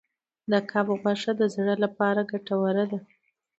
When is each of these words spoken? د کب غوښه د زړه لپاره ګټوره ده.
د 0.51 0.53
کب 0.71 0.87
غوښه 1.01 1.31
د 1.39 1.41
زړه 1.55 1.75
لپاره 1.83 2.21
ګټوره 2.31 2.85
ده. 2.91 2.99